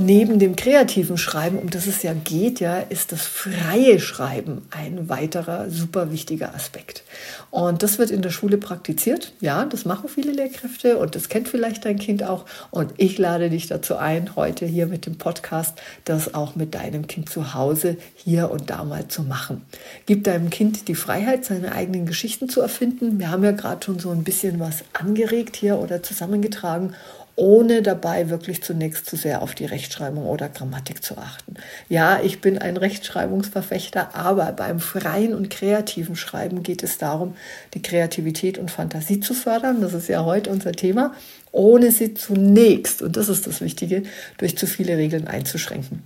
Neben 0.00 0.38
dem 0.38 0.54
kreativen 0.54 1.18
Schreiben, 1.18 1.58
um 1.58 1.70
das 1.70 1.88
es 1.88 2.04
ja 2.04 2.12
geht, 2.12 2.60
ja, 2.60 2.78
ist 2.78 3.10
das 3.10 3.26
freie 3.26 3.98
Schreiben 3.98 4.62
ein 4.70 5.08
weiterer 5.08 5.70
super 5.70 6.12
wichtiger 6.12 6.54
Aspekt. 6.54 7.02
Und 7.50 7.82
das 7.82 7.98
wird 7.98 8.12
in 8.12 8.22
der 8.22 8.30
Schule 8.30 8.58
praktiziert. 8.58 9.32
Ja, 9.40 9.64
das 9.64 9.84
machen 9.84 10.08
viele 10.08 10.30
Lehrkräfte 10.30 10.98
und 10.98 11.16
das 11.16 11.28
kennt 11.28 11.48
vielleicht 11.48 11.84
dein 11.84 11.98
Kind 11.98 12.22
auch. 12.22 12.44
Und 12.70 12.92
ich 12.96 13.18
lade 13.18 13.50
dich 13.50 13.66
dazu 13.66 13.96
ein, 13.96 14.36
heute 14.36 14.66
hier 14.66 14.86
mit 14.86 15.04
dem 15.04 15.18
Podcast 15.18 15.82
das 16.04 16.32
auch 16.32 16.54
mit 16.54 16.76
deinem 16.76 17.08
Kind 17.08 17.28
zu 17.28 17.54
Hause 17.54 17.96
hier 18.14 18.52
und 18.52 18.70
da 18.70 18.84
mal 18.84 19.08
zu 19.08 19.24
machen. 19.24 19.62
Gib 20.06 20.22
deinem 20.22 20.50
Kind 20.50 20.86
die 20.86 20.94
Freiheit, 20.94 21.44
seine 21.44 21.72
eigenen 21.72 22.06
Geschichten 22.06 22.48
zu 22.48 22.60
erfinden. 22.60 23.18
Wir 23.18 23.32
haben 23.32 23.42
ja 23.42 23.50
gerade 23.50 23.84
schon 23.84 23.98
so 23.98 24.10
ein 24.10 24.22
bisschen 24.22 24.60
was 24.60 24.84
angeregt 24.92 25.56
hier 25.56 25.78
oder 25.78 26.04
zusammengetragen 26.04 26.94
ohne 27.38 27.82
dabei 27.82 28.30
wirklich 28.30 28.64
zunächst 28.64 29.06
zu 29.06 29.14
sehr 29.14 29.42
auf 29.42 29.54
die 29.54 29.64
Rechtschreibung 29.64 30.26
oder 30.26 30.48
Grammatik 30.48 31.04
zu 31.04 31.16
achten. 31.18 31.54
Ja, 31.88 32.20
ich 32.20 32.40
bin 32.40 32.58
ein 32.58 32.76
Rechtschreibungsverfechter, 32.76 34.16
aber 34.16 34.50
beim 34.50 34.80
freien 34.80 35.34
und 35.34 35.48
kreativen 35.48 36.16
Schreiben 36.16 36.64
geht 36.64 36.82
es 36.82 36.98
darum, 36.98 37.36
die 37.74 37.82
Kreativität 37.82 38.58
und 38.58 38.72
Fantasie 38.72 39.20
zu 39.20 39.34
fördern. 39.34 39.80
Das 39.80 39.94
ist 39.94 40.08
ja 40.08 40.24
heute 40.24 40.50
unser 40.50 40.72
Thema, 40.72 41.14
ohne 41.52 41.92
sie 41.92 42.14
zunächst, 42.14 43.02
und 43.02 43.16
das 43.16 43.28
ist 43.28 43.46
das 43.46 43.60
Wichtige, 43.60 44.02
durch 44.38 44.58
zu 44.58 44.66
viele 44.66 44.96
Regeln 44.96 45.28
einzuschränken. 45.28 46.02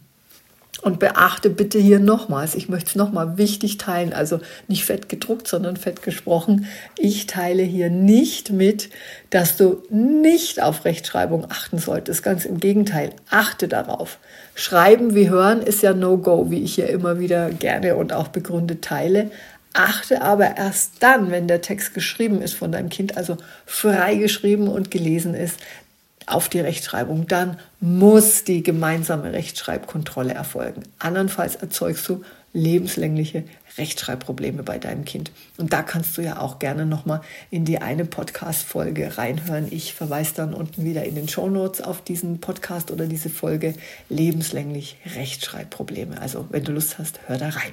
Und 0.81 0.99
beachte 0.99 1.51
bitte 1.51 1.79
hier 1.79 2.01
nochmals, 2.01 2.55
ich 2.55 2.69
möchte 2.71 2.89
es 2.89 2.95
nochmal 2.97 3.37
wichtig 3.37 3.77
teilen, 3.77 4.15
also 4.15 4.41
nicht 4.69 4.87
fett 4.87 5.09
gedruckt, 5.09 5.47
sondern 5.47 5.77
fett 5.77 6.03
gesprochen. 6.03 6.67
Ich 6.99 7.27
teile 7.27 7.63
hier 7.63 7.91
nicht 7.91 8.51
mit, 8.51 8.89
dass 9.29 9.59
du 9.59 9.83
nicht 9.91 10.63
auf 10.63 10.85
Rechtschreibung 10.87 11.45
achten 11.51 11.79
solltest. 11.79 12.23
Ganz 12.23 12.47
im 12.47 12.59
Gegenteil, 12.59 13.11
achte 13.29 13.69
darauf. 13.69 14.19
Schreiben 14.55 15.15
wie 15.15 15.29
hören 15.29 15.61
ist 15.61 15.83
ja 15.83 15.93
No-Go, 15.93 16.51
wie 16.51 16.63
ich 16.63 16.75
hier 16.75 16.89
immer 16.89 17.21
wieder 17.21 17.51
gerne 17.51 17.95
und 17.95 18.15
auch 18.15 18.29
begründet 18.29 18.83
teile. 18.83 19.31
Achte 19.75 20.21
aber 20.21 20.59
erst 20.59 20.95
dann, 21.01 21.31
wenn 21.31 21.49
der 21.49 21.63
Text 21.63 21.95
geschrieben 21.95 22.43
ist 22.43 22.55
von 22.55 22.73
deinem 22.73 22.91
Kind, 22.91 23.17
also 23.17 23.39
frei 23.65 24.17
geschrieben 24.17 24.69
und 24.69 24.91
gelesen 24.91 25.35
ist, 25.35 25.59
auf 26.27 26.49
die 26.49 26.61
Rechtschreibung, 26.61 27.27
dann 27.27 27.59
muss 27.81 28.45
die 28.45 28.63
gemeinsame 28.63 29.33
Rechtschreibkontrolle 29.33 30.35
erfolgen. 30.35 30.83
Andernfalls 30.99 31.57
erzeugst 31.57 32.09
du 32.09 32.23
lebenslängliche 32.53 33.45
Rechtschreibprobleme 33.79 34.63
bei 34.63 34.79
deinem 34.79 35.05
Kind. 35.05 35.31
Und 35.57 35.73
da 35.73 35.83
kannst 35.83 36.19
du 36.19 36.23
ja 36.23 36.41
auch 36.41 36.59
gerne 36.59 36.85
nochmal 36.85 37.23
in 37.51 37.65
die 37.65 37.79
eine 37.79 38.05
Podcast-Folge 38.05 39.17
reinhören. 39.17 39.69
Ich 39.71 39.95
verweise 39.95 40.35
dann 40.35 40.55
unten 40.55 40.85
wieder 40.85 41.05
in 41.05 41.15
den 41.15 41.29
Show 41.29 41.49
Notes 41.49 41.81
auf 41.81 42.03
diesen 42.03 42.41
Podcast 42.41 42.91
oder 42.91 43.07
diese 43.07 43.31
Folge 43.31 43.75
lebenslänglich 44.11 44.99
Rechtschreibprobleme. 45.15 46.21
Also 46.21 46.47
wenn 46.51 46.65
du 46.65 46.73
Lust 46.73 46.99
hast, 46.99 47.21
hör 47.27 47.39
da 47.39 47.49
rein. 47.49 47.73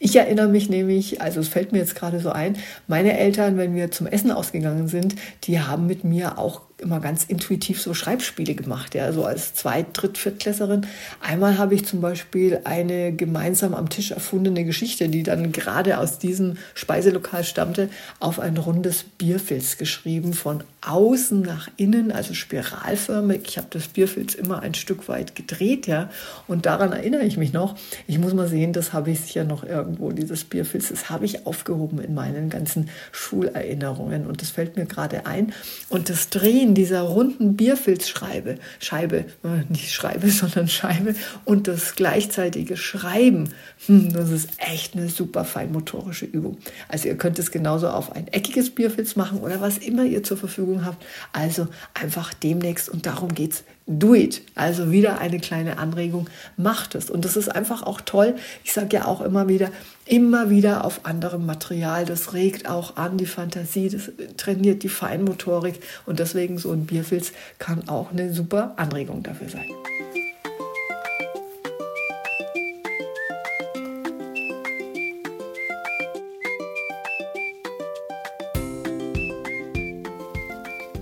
Ich 0.00 0.14
erinnere 0.16 0.48
mich 0.48 0.68
nämlich, 0.68 1.20
also 1.20 1.40
es 1.40 1.48
fällt 1.48 1.72
mir 1.72 1.78
jetzt 1.78 1.96
gerade 1.96 2.20
so 2.20 2.30
ein, 2.30 2.56
meine 2.86 3.18
Eltern, 3.18 3.56
wenn 3.56 3.74
wir 3.74 3.90
zum 3.90 4.06
Essen 4.06 4.30
ausgegangen 4.30 4.88
sind, 4.88 5.16
die 5.44 5.60
haben 5.60 5.86
mit 5.86 6.04
mir 6.04 6.38
auch 6.38 6.62
immer 6.80 7.00
ganz 7.00 7.24
intuitiv 7.24 7.82
so 7.82 7.92
Schreibspiele 7.92 8.54
gemacht, 8.54 8.94
ja, 8.94 9.12
so 9.12 9.24
als 9.24 9.54
Zweit-, 9.54 9.88
Dritt-, 9.94 10.18
Viertklässerin. 10.18 10.86
Einmal 11.20 11.58
habe 11.58 11.74
ich 11.74 11.84
zum 11.84 12.00
Beispiel 12.00 12.60
eine 12.64 13.12
gemeinsam 13.12 13.74
am 13.74 13.88
Tisch 13.88 14.12
erfundene 14.12 14.64
Geschichte, 14.64 15.08
die 15.08 15.24
dann 15.24 15.52
gerade 15.52 15.98
aus 15.98 16.18
diesem 16.18 16.56
Speiselokal 16.74 17.42
stammte, 17.44 17.88
auf 18.20 18.38
ein 18.38 18.56
rundes 18.56 19.02
Bierfilz 19.02 19.76
geschrieben, 19.76 20.34
von 20.34 20.62
außen 20.86 21.42
nach 21.42 21.68
innen, 21.76 22.12
also 22.12 22.34
spiralförmig. 22.34 23.40
Ich 23.46 23.58
habe 23.58 23.68
das 23.70 23.88
Bierfilz 23.88 24.34
immer 24.34 24.60
ein 24.60 24.74
Stück 24.74 25.08
weit 25.08 25.34
gedreht, 25.34 25.86
ja, 25.86 26.10
und 26.46 26.66
daran 26.66 26.92
erinnere 26.92 27.24
ich 27.24 27.36
mich 27.36 27.52
noch. 27.52 27.76
Ich 28.06 28.18
muss 28.18 28.34
mal 28.34 28.48
sehen, 28.48 28.72
das 28.72 28.92
habe 28.92 29.10
ich 29.10 29.20
sicher 29.20 29.44
noch 29.44 29.64
irgendwo, 29.88 30.12
dieses 30.12 30.44
Bierfilz, 30.44 30.88
das 30.88 31.08
habe 31.08 31.24
ich 31.24 31.46
aufgehoben 31.46 31.98
in 32.00 32.14
meinen 32.14 32.50
ganzen 32.50 32.90
Schulerinnerungen 33.10 34.26
und 34.26 34.42
das 34.42 34.50
fällt 34.50 34.76
mir 34.76 34.84
gerade 34.84 35.26
ein. 35.26 35.52
Und 35.88 36.10
das 36.10 36.28
Drehen 36.28 36.74
dieser 36.74 37.00
runden 37.00 37.56
Bierfilzscheibe, 37.56 38.56
Scheibe, 38.78 39.24
äh, 39.44 39.64
nicht 39.68 39.90
Schreibe, 39.90 40.28
sondern 40.30 40.68
Scheibe 40.68 41.14
und 41.44 41.66
das 41.68 41.96
gleichzeitige 41.96 42.76
Schreiben, 42.76 43.50
hm, 43.86 44.12
das 44.12 44.30
ist 44.30 44.50
echt 44.58 44.94
eine 44.94 45.08
super 45.08 45.44
feinmotorische 45.44 46.26
Übung. 46.26 46.58
Also 46.88 47.08
ihr 47.08 47.16
könnt 47.16 47.38
es 47.38 47.50
genauso 47.50 47.88
auf 47.88 48.12
ein 48.12 48.28
eckiges 48.28 48.70
Bierfilz 48.70 49.16
machen 49.16 49.38
oder 49.40 49.60
was 49.60 49.78
immer 49.78 50.04
ihr 50.04 50.22
zur 50.22 50.36
Verfügung 50.36 50.84
habt. 50.84 51.04
Also 51.32 51.68
einfach 51.94 52.34
demnächst 52.34 52.88
und 52.88 53.06
darum 53.06 53.34
geht 53.34 53.52
es 53.52 53.64
do 53.88 54.14
it. 54.14 54.42
Also 54.54 54.92
wieder 54.92 55.18
eine 55.18 55.40
kleine 55.40 55.78
Anregung, 55.78 56.28
macht 56.56 56.94
es. 56.94 57.10
Und 57.10 57.24
das 57.24 57.36
ist 57.36 57.48
einfach 57.48 57.82
auch 57.82 58.00
toll. 58.00 58.36
Ich 58.62 58.72
sage 58.72 58.96
ja 58.96 59.06
auch 59.06 59.22
immer 59.22 59.48
wieder, 59.48 59.70
immer 60.04 60.50
wieder 60.50 60.84
auf 60.84 61.04
anderem 61.04 61.46
Material. 61.46 62.04
Das 62.04 62.34
regt 62.34 62.68
auch 62.68 62.96
an 62.96 63.16
die 63.16 63.26
Fantasie, 63.26 63.88
das 63.88 64.12
trainiert 64.36 64.82
die 64.82 64.88
Feinmotorik 64.88 65.80
und 66.06 66.18
deswegen 66.18 66.58
so 66.58 66.70
ein 66.70 66.86
Bierfilz 66.86 67.32
kann 67.58 67.88
auch 67.88 68.12
eine 68.12 68.32
super 68.32 68.74
Anregung 68.76 69.22
dafür 69.22 69.48
sein. 69.48 69.66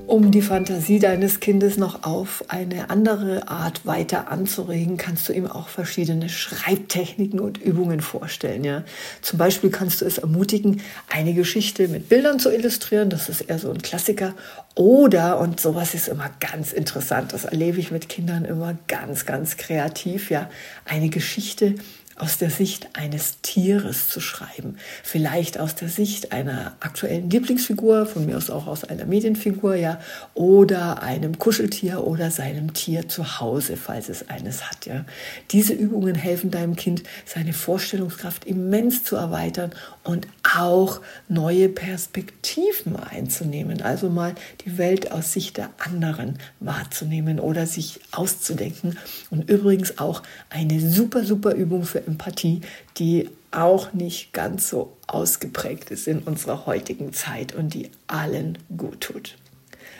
Um 0.07 0.31
die 0.31 0.43
Fantasie 0.43 1.01
deines 1.01 1.41
Kindes 1.41 1.79
noch 1.79 2.05
auf 2.05 2.45
eine 2.47 2.91
andere 2.91 3.49
Art 3.49 3.87
weiter 3.87 4.31
anzuregen, 4.31 4.97
kannst 4.99 5.29
du 5.29 5.33
ihm 5.33 5.49
auch 5.49 5.67
verschiedene 5.67 6.29
Schreibtechniken 6.29 7.41
und 7.41 7.59
Übungen 7.59 8.01
vorstellen. 8.01 8.63
Ja? 8.63 8.85
Zum 9.21 9.37
Beispiel 9.37 9.71
kannst 9.71 10.01
du 10.01 10.05
es 10.05 10.19
ermutigen, 10.19 10.81
eine 11.11 11.35
Geschichte 11.35 11.89
mit 11.89 12.09
Bildern 12.09 12.39
zu 12.39 12.55
illustrieren. 12.55 13.11
Das 13.11 13.29
ist 13.29 13.41
eher 13.41 13.59
so 13.59 13.69
ein 13.69 13.83
Klassiker. 13.83 14.35
Oder, 14.77 15.41
und 15.41 15.59
sowas 15.59 15.93
ist 15.93 16.07
immer 16.07 16.31
ganz 16.39 16.73
interessant, 16.73 17.33
das 17.33 17.45
erlebe 17.45 17.81
ich 17.81 17.91
mit 17.91 18.09
Kindern 18.09 18.45
immer 18.45 18.77
ganz, 18.87 19.27
ganz 19.27 19.57
kreativ, 19.57 20.31
ja, 20.31 20.49
eine 20.85 21.09
Geschichte 21.09 21.75
aus 22.17 22.39
der 22.39 22.51
Sicht 22.51 22.89
eines 22.95 23.41
Tieres 23.43 24.09
zu 24.09 24.21
schreiben. 24.21 24.77
Vielleicht 25.03 25.61
aus 25.61 25.75
der 25.75 25.89
Sicht 25.89 26.33
einer 26.33 26.77
aktuellen 26.81 27.29
Lieblingsfigur, 27.29 28.07
von 28.07 28.27
mir 28.27 28.37
aus 28.37 28.49
auch 28.49 28.67
aus 28.67 28.85
einer 28.85 29.05
Medienfigur, 29.05 29.75
ja, 29.75 30.01
oder 30.35 31.03
einem 31.03 31.39
Kuscheltier 31.39 32.07
oder 32.07 32.31
seinem 32.31 32.73
Tier 32.73 33.09
zu 33.09 33.41
Hause, 33.41 33.77
falls 33.77 34.09
es 34.09 34.29
eines 34.29 34.71
hat, 34.71 34.87
ja. 34.87 35.05
Diese 35.51 35.75
Übungen 35.75 36.15
helfen 36.15 36.51
deinem 36.51 36.75
Kind, 36.77 37.03
seine 37.27 37.53
Vorstellungskraft 37.53 38.45
immens 38.45 39.05
zu 39.05 39.17
erweitern 39.17 39.73
und 40.03 40.27
auch 40.57 41.01
neue 41.29 41.69
Perspektiven 41.69 42.97
einzunehmen. 42.97 43.83
Also 43.83 44.09
mal 44.09 44.35
die 44.65 44.79
Welt 44.79 45.13
aus 45.13 45.33
Sicht 45.33 45.59
der 45.59 45.71
anderen 45.79 46.39
wahrzunehmen 46.61 47.41
oder 47.41 47.67
sich 47.67 48.01
auszudenken. 48.13 48.97
Und 49.31 49.51
übrigens 49.51 49.99
auch 49.99 50.23
eine 50.49 50.81
super, 50.81 51.25
super 51.25 51.55
Übung 51.55 51.85
für 51.85 52.06
Empathie, 52.07 52.61
die 52.99 53.31
auch 53.51 53.93
nicht 53.93 54.33
ganz 54.33 54.69
so 54.69 54.97
ausgeprägt 55.07 55.91
ist 55.91 56.09
in 56.09 56.21
unserer 56.21 56.67
heutigen 56.67 57.13
Zeit 57.13 57.55
und 57.55 57.75
die 57.75 57.91
allen 58.07 58.59
gut 58.77 59.01
tut. 59.01 59.37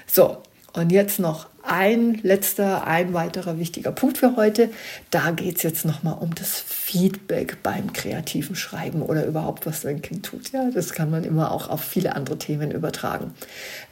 So, 0.07 0.43
und 0.73 0.93
jetzt 0.93 1.19
noch 1.19 1.49
ein 1.63 2.21
letzter, 2.23 2.87
ein 2.87 3.15
weiterer 3.15 3.59
wichtiger 3.59 3.93
Punkt 3.93 4.19
für 4.19 4.37
heute. 4.37 4.71
Da 5.11 5.31
geht 5.31 5.57
es 5.57 5.63
jetzt 5.63 5.85
nochmal 5.85 6.19
um 6.21 6.35
das 6.35 6.61
Feedback 6.61 7.63
beim 7.63 7.93
kreativen 7.95 8.55
Schreiben 8.55 9.03
oder 9.03 9.25
überhaupt, 9.25 9.67
was 9.67 9.81
dein 9.81 10.03
Kind 10.03 10.27
tut. 10.27 10.53
Ja, 10.53 10.71
das 10.71 10.93
kann 10.93 11.11
man 11.11 11.25
immer 11.25 11.51
auch 11.51 11.71
auf 11.71 11.83
viele 11.83 12.15
andere 12.15 12.39
Themen 12.39 12.71
übertragen. 12.71 13.35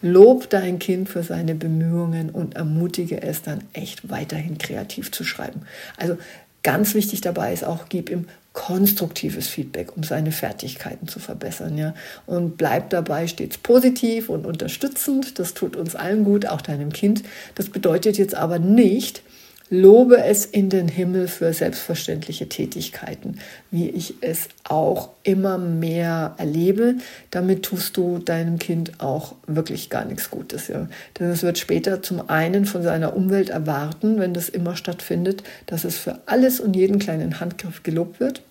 Lob 0.03 0.51
dein 0.51 0.79
Kind 0.79 1.09
für 1.09 1.23
seine 1.23 1.55
Bemühungen 1.55 2.31
und 2.31 2.55
ermutige 2.55 3.23
es 3.23 3.43
dann 3.43 3.65
echt 3.73 4.11
weiterhin 4.11 4.59
kreativ 4.59 5.11
zu 5.11 5.25
schreiben. 5.25 5.63
Also 5.97 6.19
Ganz 6.65 6.95
wichtig 6.95 7.21
dabei 7.21 7.53
ist 7.53 7.63
auch, 7.63 7.91
gib 7.91 8.11
ihm 8.11 8.27
konstruktives 8.55 9.49
Feedback, 9.49 9.97
um 9.97 10.03
seine 10.03 10.33
Fertigkeiten 10.33 11.09
zu 11.09 11.21
verbessern. 11.21 11.77
Ja? 11.77 11.95
Und 12.25 12.57
bleib 12.57 12.89
dabei 12.91 13.27
stets 13.27 13.59
positiv 13.59 14.31
und 14.31 14.47
unterstützend. 14.47 15.39
Das 15.39 15.53
tut 15.53 15.77
uns 15.77 15.95
allen 15.95 16.25
gut, 16.25 16.47
auch 16.47 16.63
deinem 16.63 16.91
Kind. 16.91 17.23
Das 17.55 17.69
bedeutet 17.69 18.17
jetzt 18.17 18.35
aber 18.35 18.59
nicht, 18.59 19.23
Lobe 19.71 20.23
es 20.23 20.45
in 20.45 20.69
den 20.69 20.89
Himmel 20.89 21.27
für 21.27 21.53
selbstverständliche 21.53 22.49
Tätigkeiten, 22.49 23.39
wie 23.71 23.89
ich 23.89 24.15
es 24.21 24.49
auch 24.63 25.09
immer 25.23 25.57
mehr 25.57 26.35
erlebe. 26.37 26.97
Damit 27.31 27.63
tust 27.63 27.97
du 27.97 28.19
deinem 28.19 28.59
Kind 28.59 29.01
auch 29.01 29.35
wirklich 29.47 29.89
gar 29.89 30.05
nichts 30.05 30.31
Gutes. 30.31 30.69
Ja. 30.69 30.87
Denn 31.19 31.31
es 31.31 31.43
wird 31.43 31.59
später 31.59 32.03
zum 32.03 32.29
einen 32.29 32.67
von 32.67 32.83
seiner 32.83 33.17
Umwelt 33.17 33.49
erwarten, 33.49 34.19
wenn 34.19 34.35
das 34.35 34.51
immer 34.51 34.77
stattfindet, 34.77 35.43
dass 35.67 35.85
es 35.85 35.97
für 35.97 36.21
alles 36.27 36.61
und 36.61 36.77
jeden 36.77 36.99
kleinen 36.99 37.41
Handgriff 37.41 37.83
gelobt 37.83 38.21
wird. 38.21 38.43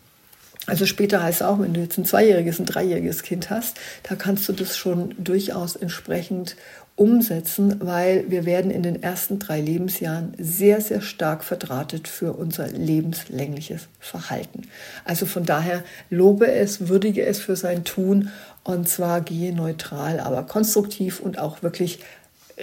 Also 0.65 0.86
später 0.86 1.22
heißt 1.22 1.41
es 1.41 1.48
auch, 1.48 1.60
wenn 1.60 1.74
du 1.74 1.82
jetzt 1.82 1.98
ein 1.98 2.05
zweijähriges, 2.05 2.58
ein 2.60 2.65
dreijähriges 2.65 3.24
Kind 3.24 3.50
hast, 3.50 3.77
da 4.03 4.15
kannst 4.15 4.48
du 4.48 4.53
das 4.53 4.77
schon 4.77 5.13
durchaus 5.17 5.75
entsprechend 5.75 6.55
umsetzen, 6.95 7.77
weil 7.79 8.29
wir 8.29 8.45
werden 8.45 8.69
in 8.69 8.83
den 8.83 9.01
ersten 9.01 9.39
drei 9.39 9.59
Lebensjahren 9.59 10.33
sehr, 10.38 10.79
sehr 10.79 11.01
stark 11.01 11.43
verdrahtet 11.43 12.07
für 12.07 12.33
unser 12.33 12.67
lebenslängliches 12.67 13.88
Verhalten. 14.00 14.67
Also 15.03 15.25
von 15.25 15.43
daher 15.43 15.83
lobe 16.12 16.51
es, 16.51 16.88
würdige 16.88 17.25
es 17.25 17.39
für 17.39 17.55
sein 17.55 17.83
Tun 17.83 18.29
und 18.63 18.88
zwar 18.88 19.21
gehe 19.21 19.55
neutral, 19.55 20.19
aber 20.19 20.43
konstruktiv 20.43 21.19
und 21.19 21.39
auch 21.39 21.63
wirklich 21.63 22.00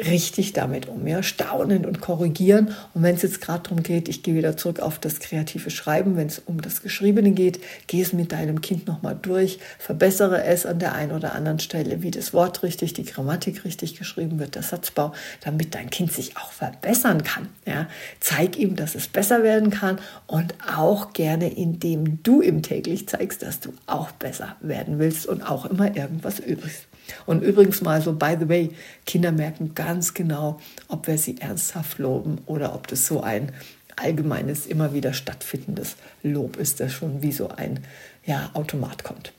richtig 0.06 0.52
damit 0.52 0.88
um, 0.88 1.06
ja, 1.06 1.22
staunen 1.22 1.84
und 1.84 2.00
korrigieren. 2.00 2.74
Und 2.94 3.02
wenn 3.02 3.14
es 3.14 3.22
jetzt 3.22 3.40
gerade 3.40 3.62
darum 3.62 3.82
geht, 3.82 4.08
ich 4.08 4.22
gehe 4.22 4.34
wieder 4.34 4.56
zurück 4.56 4.80
auf 4.80 4.98
das 4.98 5.20
kreative 5.20 5.70
Schreiben, 5.70 6.16
wenn 6.16 6.26
es 6.26 6.38
um 6.38 6.60
das 6.60 6.82
Geschriebene 6.82 7.32
geht, 7.32 7.60
geh 7.86 8.00
es 8.00 8.12
mit 8.12 8.32
deinem 8.32 8.60
Kind 8.60 8.86
nochmal 8.86 9.18
durch, 9.20 9.58
verbessere 9.78 10.44
es 10.44 10.66
an 10.66 10.78
der 10.78 10.94
einen 10.94 11.12
oder 11.12 11.34
anderen 11.34 11.58
Stelle, 11.58 12.02
wie 12.02 12.10
das 12.10 12.32
Wort 12.32 12.62
richtig, 12.62 12.94
die 12.94 13.04
Grammatik 13.04 13.64
richtig 13.64 13.96
geschrieben 13.96 14.38
wird, 14.38 14.54
der 14.54 14.62
Satzbau, 14.62 15.12
damit 15.42 15.74
dein 15.74 15.90
Kind 15.90 16.12
sich 16.12 16.36
auch 16.36 16.52
verbessern 16.52 17.22
kann. 17.22 17.48
Ja. 17.66 17.88
Zeig 18.20 18.58
ihm, 18.58 18.76
dass 18.76 18.94
es 18.94 19.08
besser 19.08 19.42
werden 19.42 19.70
kann 19.70 19.98
und 20.26 20.54
auch 20.76 21.12
gerne, 21.12 21.52
indem 21.52 22.22
du 22.22 22.42
ihm 22.42 22.62
täglich 22.62 23.08
zeigst, 23.08 23.42
dass 23.42 23.60
du 23.60 23.72
auch 23.86 24.10
besser 24.12 24.56
werden 24.60 24.98
willst 24.98 25.26
und 25.26 25.42
auch 25.42 25.66
immer 25.66 25.96
irgendwas 25.96 26.40
übrig 26.40 26.89
und 27.26 27.42
übrigens 27.42 27.80
mal 27.80 28.00
so, 28.00 28.12
by 28.12 28.36
the 28.38 28.48
way, 28.48 28.70
Kinder 29.06 29.32
merken 29.32 29.74
ganz 29.74 30.14
genau, 30.14 30.60
ob 30.88 31.06
wir 31.06 31.18
sie 31.18 31.38
ernsthaft 31.38 31.98
loben 31.98 32.38
oder 32.46 32.74
ob 32.74 32.86
das 32.86 33.06
so 33.06 33.22
ein 33.22 33.52
allgemeines, 33.96 34.66
immer 34.66 34.94
wieder 34.94 35.12
stattfindendes 35.12 35.96
Lob 36.22 36.56
ist, 36.56 36.80
das 36.80 36.92
schon 36.92 37.22
wie 37.22 37.32
so 37.32 37.48
ein 37.48 37.80
ja, 38.24 38.50
Automat 38.54 39.04
kommt. 39.04 39.32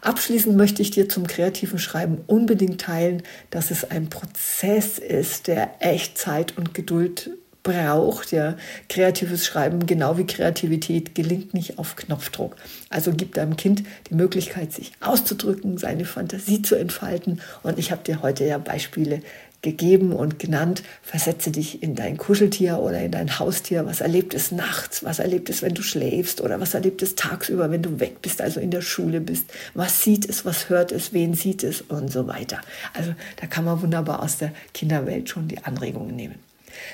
Abschließend 0.00 0.56
möchte 0.56 0.82
ich 0.82 0.90
dir 0.90 1.08
zum 1.08 1.26
kreativen 1.26 1.78
Schreiben 1.78 2.18
unbedingt 2.26 2.80
teilen, 2.80 3.22
dass 3.50 3.70
es 3.70 3.88
ein 3.90 4.08
Prozess 4.08 4.98
ist, 4.98 5.46
der 5.46 5.74
echt 5.80 6.18
Zeit 6.18 6.56
und 6.56 6.74
Geduld 6.74 7.30
braucht. 7.62 8.32
Ja, 8.32 8.56
kreatives 8.88 9.46
Schreiben, 9.46 9.86
genau 9.86 10.18
wie 10.18 10.26
Kreativität, 10.26 11.14
gelingt 11.14 11.54
nicht 11.54 11.78
auf 11.78 11.96
Knopfdruck. 11.96 12.56
Also 12.88 13.12
gib 13.12 13.34
deinem 13.34 13.56
Kind 13.56 13.84
die 14.08 14.14
Möglichkeit, 14.14 14.72
sich 14.72 14.92
auszudrücken, 15.00 15.78
seine 15.78 16.04
Fantasie 16.04 16.62
zu 16.62 16.74
entfalten. 16.74 17.40
Und 17.62 17.78
ich 17.78 17.90
habe 17.90 18.02
dir 18.02 18.22
heute 18.22 18.44
ja 18.44 18.58
Beispiele 18.58 19.22
gegeben 19.62 20.12
und 20.12 20.38
genannt. 20.38 20.82
Versetze 21.02 21.50
dich 21.50 21.82
in 21.82 21.94
dein 21.94 22.16
Kuscheltier 22.16 22.78
oder 22.78 23.00
in 23.00 23.12
dein 23.12 23.38
Haustier. 23.38 23.84
Was 23.86 24.00
erlebt 24.00 24.34
es 24.34 24.52
nachts? 24.52 25.04
Was 25.04 25.18
erlebt 25.18 25.50
es, 25.50 25.62
wenn 25.62 25.74
du 25.74 25.82
schläfst? 25.82 26.40
Oder 26.40 26.60
was 26.60 26.74
erlebt 26.74 27.02
es 27.02 27.14
tagsüber, 27.14 27.70
wenn 27.70 27.82
du 27.82 28.00
weg 28.00 28.22
bist, 28.22 28.40
also 28.40 28.60
in 28.60 28.70
der 28.70 28.80
Schule 28.80 29.20
bist? 29.20 29.44
Was 29.74 30.02
sieht 30.02 30.28
es? 30.28 30.44
Was 30.44 30.68
hört 30.68 30.92
es? 30.92 31.12
Wen 31.12 31.34
sieht 31.34 31.62
es? 31.62 31.82
Und 31.82 32.10
so 32.10 32.26
weiter. 32.26 32.60
Also 32.94 33.14
da 33.36 33.46
kann 33.46 33.64
man 33.64 33.82
wunderbar 33.82 34.22
aus 34.22 34.38
der 34.38 34.52
Kinderwelt 34.72 35.28
schon 35.28 35.48
die 35.48 35.62
Anregungen 35.62 36.16
nehmen. 36.16 36.49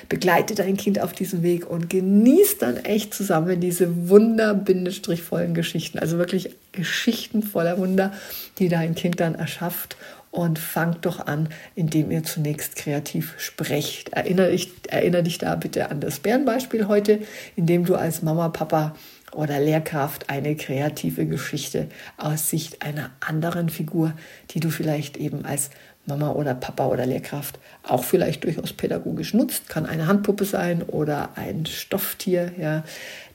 Begleite 0.09 0.55
dein 0.55 0.77
Kind 0.77 1.01
auf 1.01 1.13
diesem 1.13 1.43
Weg 1.43 1.69
und 1.69 1.89
genieß 1.89 2.57
dann 2.57 2.77
echt 2.77 3.13
zusammen 3.13 3.59
diese 3.59 4.09
wunder-vollen 4.09 5.53
Geschichten. 5.53 5.99
Also 5.99 6.17
wirklich 6.17 6.55
Geschichten 6.71 7.43
voller 7.43 7.77
Wunder, 7.77 8.13
die 8.59 8.69
dein 8.69 8.95
Kind 8.95 9.19
dann 9.19 9.35
erschafft 9.35 9.97
und 10.31 10.59
fangt 10.59 11.05
doch 11.05 11.25
an, 11.25 11.49
indem 11.75 12.11
ihr 12.11 12.23
zunächst 12.23 12.75
kreativ 12.75 13.33
sprecht. 13.37 14.09
Erinnere, 14.09 14.51
ich, 14.51 14.71
erinnere 14.87 15.23
dich 15.23 15.37
da 15.37 15.55
bitte 15.55 15.89
an 15.89 15.99
das 15.99 16.19
Bärenbeispiel 16.19 16.87
heute, 16.87 17.19
indem 17.55 17.85
du 17.85 17.95
als 17.95 18.21
Mama, 18.21 18.49
Papa 18.49 18.95
oder 19.31 19.59
Lehrkraft 19.59 20.29
eine 20.29 20.55
kreative 20.55 21.25
Geschichte 21.25 21.87
aus 22.17 22.49
Sicht 22.49 22.83
einer 22.83 23.11
anderen 23.19 23.69
Figur, 23.69 24.13
die 24.51 24.59
du 24.59 24.69
vielleicht 24.69 25.17
eben 25.17 25.45
als 25.45 25.69
Mama 26.07 26.31
oder 26.31 26.55
Papa 26.55 26.87
oder 26.87 27.05
Lehrkraft 27.05 27.59
auch 27.83 28.03
vielleicht 28.03 28.43
durchaus 28.43 28.73
pädagogisch 28.73 29.33
nutzt, 29.33 29.69
kann 29.69 29.85
eine 29.85 30.07
Handpuppe 30.07 30.45
sein 30.45 30.81
oder 30.83 31.29
ein 31.35 31.65
Stofftier, 31.65 32.53
ja, 32.57 32.83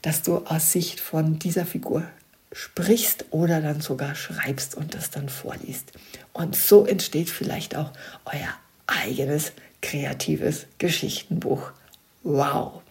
dass 0.01 0.23
du 0.23 0.39
aus 0.39 0.71
Sicht 0.71 0.99
von 0.99 1.39
dieser 1.39 1.65
Figur 1.65 2.03
sprichst 2.51 3.25
oder 3.31 3.61
dann 3.61 3.81
sogar 3.81 4.15
schreibst 4.15 4.75
und 4.75 4.93
das 4.95 5.09
dann 5.09 5.29
vorliest. 5.29 5.91
Und 6.33 6.55
so 6.55 6.85
entsteht 6.85 7.29
vielleicht 7.29 7.75
auch 7.75 7.91
euer 8.25 8.53
eigenes 8.87 9.53
kreatives 9.81 10.65
Geschichtenbuch. 10.77 11.71
Wow! 12.23 12.81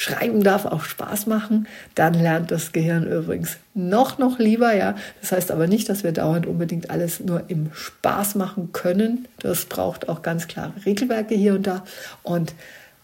Schreiben 0.00 0.42
darf 0.42 0.64
auch 0.64 0.84
Spaß 0.84 1.26
machen, 1.26 1.68
dann 1.94 2.14
lernt 2.14 2.50
das 2.50 2.72
Gehirn 2.72 3.06
übrigens 3.06 3.58
noch, 3.74 4.16
noch 4.16 4.38
lieber, 4.38 4.74
ja. 4.74 4.94
Das 5.20 5.30
heißt 5.30 5.50
aber 5.50 5.66
nicht, 5.66 5.90
dass 5.90 6.04
wir 6.04 6.12
dauernd 6.12 6.46
unbedingt 6.46 6.88
alles 6.88 7.20
nur 7.20 7.50
im 7.50 7.68
Spaß 7.74 8.34
machen 8.36 8.72
können. 8.72 9.28
Das 9.40 9.66
braucht 9.66 10.08
auch 10.08 10.22
ganz 10.22 10.48
klare 10.48 10.72
Regelwerke 10.86 11.34
hier 11.34 11.52
und 11.52 11.66
da. 11.66 11.84
Und 12.22 12.54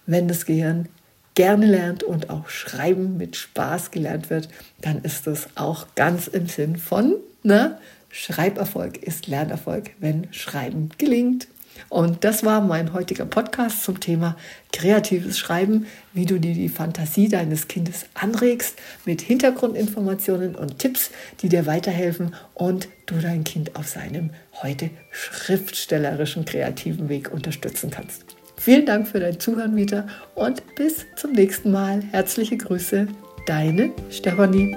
wenn 0.07 0.27
das 0.27 0.47
Gehirn 0.47 0.89
gerne 1.35 1.67
lernt 1.67 2.03
und 2.03 2.31
auch 2.31 2.49
Schreiben 2.49 3.19
mit 3.19 3.37
Spaß 3.37 3.91
gelernt 3.91 4.31
wird, 4.31 4.49
dann 4.81 5.03
ist 5.03 5.27
das 5.27 5.49
auch 5.55 5.89
ganz 5.97 6.29
im 6.29 6.47
Sinn 6.47 6.77
von, 6.77 7.17
ne? 7.43 7.77
Schreiberfolg 8.09 8.97
ist 9.03 9.27
Lernerfolg, 9.27 9.91
wenn 9.99 10.29
Schreiben 10.33 10.89
gelingt. 10.97 11.47
Und 11.89 12.25
das 12.25 12.45
war 12.45 12.61
mein 12.61 12.93
heutiger 12.93 13.25
Podcast 13.25 13.83
zum 13.83 14.01
Thema 14.01 14.37
kreatives 14.73 15.39
Schreiben, 15.39 15.87
wie 16.13 16.27
du 16.27 16.39
dir 16.39 16.55
die 16.55 16.69
Fantasie 16.69 17.29
deines 17.29 17.69
Kindes 17.69 18.07
anregst 18.15 18.77
mit 19.05 19.21
Hintergrundinformationen 19.21 20.55
und 20.55 20.79
Tipps, 20.79 21.11
die 21.41 21.49
dir 21.49 21.67
weiterhelfen 21.67 22.35
und 22.55 22.89
du 23.07 23.17
dein 23.17 23.45
Kind 23.45 23.77
auf 23.77 23.89
seinem 23.89 24.31
heute 24.63 24.91
schriftstellerischen 25.11 26.45
kreativen 26.45 27.09
Weg 27.09 27.33
unterstützen 27.33 27.91
kannst. 27.91 28.25
Vielen 28.57 28.87
Dank 28.87 29.07
für 29.07 29.21
dein 29.21 29.39
Zuhören 29.39 29.77
wieder 29.77 30.07
und 30.35 30.63
bis 30.77 31.05
zum 31.17 31.33
nächsten 31.33 31.71
Mal. 31.71 32.03
Herzliche 32.11 32.57
Grüße, 32.57 33.07
deine 33.47 33.93
Stefanie. 34.11 34.77